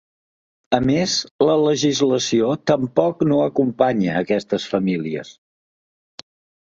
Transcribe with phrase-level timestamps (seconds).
[0.75, 1.17] A més,
[1.49, 5.39] la legislació ‘tampoc no acompanya’ aquestes famílies.